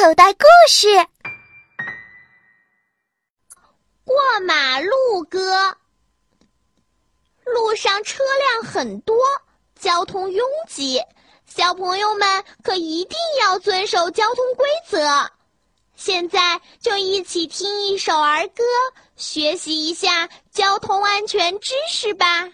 [0.00, 0.88] 口袋故事：
[4.02, 5.76] 过马路歌。
[7.44, 9.14] 路上车辆很多，
[9.78, 11.02] 交通拥挤，
[11.44, 15.30] 小朋友们可一定要遵守交通规则。
[15.96, 18.64] 现在就一起听一首儿歌，
[19.16, 22.48] 学习一下交通安全知识吧。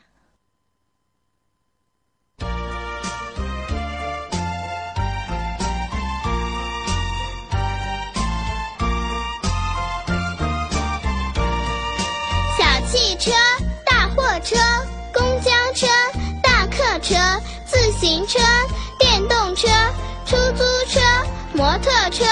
[13.26, 13.32] 车、
[13.84, 14.54] 大货车、
[15.12, 15.84] 公交车、
[16.40, 17.16] 大客车、
[17.64, 18.38] 自行车、
[19.00, 19.66] 电动车、
[20.24, 21.00] 出租车、
[21.52, 22.24] 摩托车，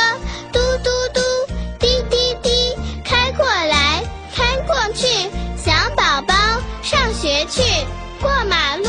[0.53, 1.21] 嘟嘟嘟，
[1.81, 5.09] 滴滴滴，开过来，开过去，
[5.57, 6.35] 小宝宝
[6.81, 7.61] 上学去，
[8.21, 8.85] 过马路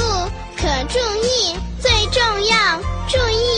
[0.55, 3.54] 可注意，最重要注意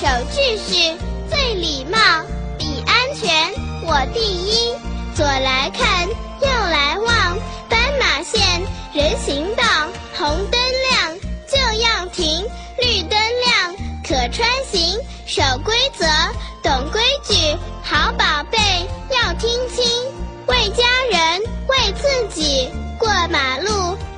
[0.00, 0.96] 守秩序，
[1.28, 1.98] 最礼貌，
[2.56, 3.52] 比安全
[3.84, 4.74] 我第一。
[5.14, 8.62] 左来看，右来望，斑马线，
[8.94, 9.62] 人行道，
[10.16, 12.42] 红灯亮就要停，
[12.78, 16.06] 绿灯亮可穿行，守规则，
[16.62, 18.58] 懂规矩，好宝贝
[19.10, 19.84] 要听清，
[20.46, 23.70] 为家人，为自己，过马路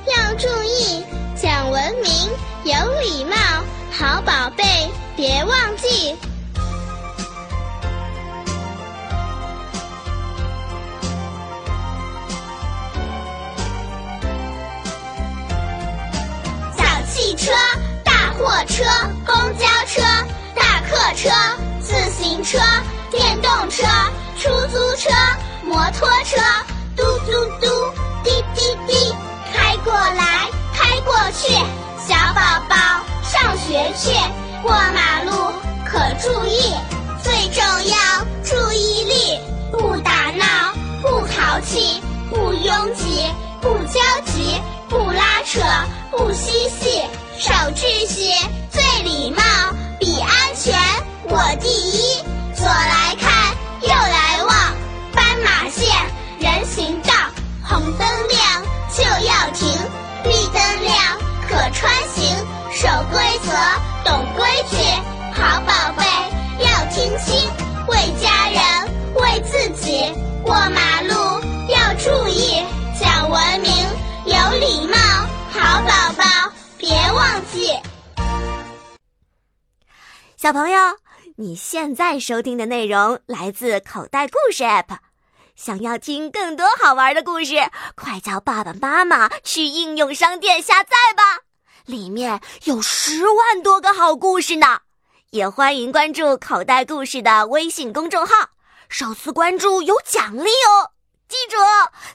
[0.07, 1.03] 要注意，
[1.35, 2.29] 讲文明，
[2.63, 3.35] 有礼貌，
[3.95, 4.63] 好宝贝
[5.15, 6.15] 别忘记。
[16.75, 17.51] 小汽车、
[18.03, 18.83] 大货车、
[19.27, 20.01] 公交车、
[20.55, 21.29] 大客车、
[21.79, 22.57] 自行车、
[23.11, 23.83] 电动车、
[24.39, 25.11] 出租车、
[25.63, 26.41] 摩托车，
[33.73, 34.11] 学去，
[34.61, 35.31] 过马路
[35.83, 36.75] 可注意，
[37.23, 37.95] 最重要
[38.43, 39.39] 注意力，
[39.71, 40.45] 不打闹，
[41.01, 41.99] 不淘气，
[42.29, 43.25] 不拥挤，
[43.61, 45.59] 不焦急，不拉扯，
[46.11, 46.82] 不嬉戏，
[62.83, 63.49] 守规则，
[64.03, 64.75] 懂规矩，
[65.33, 66.03] 好宝贝
[66.59, 67.49] 要听清，
[67.87, 68.61] 为家人，
[69.15, 70.11] 为自己，
[70.43, 71.13] 过马路
[71.69, 72.61] 要注意，
[72.99, 73.71] 讲文明，
[74.25, 74.97] 有礼貌，
[75.49, 77.71] 好宝宝别忘记。
[80.35, 80.77] 小朋友，
[81.37, 84.97] 你现在收听的内容来自口袋故事 App。
[85.55, 87.55] 想要听更多好玩的故事，
[87.95, 91.42] 快叫爸爸妈妈去应用商店下载吧，
[91.85, 94.79] 里面有十万多个好故事呢。
[95.31, 98.49] 也欢迎关注口袋故事的微信公众号，
[98.87, 100.91] 首次关注有奖励哦。
[101.27, 101.57] 记住，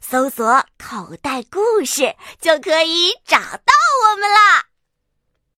[0.01, 3.73] 搜索“口袋故事”就可以找到
[4.13, 4.68] 我们啦。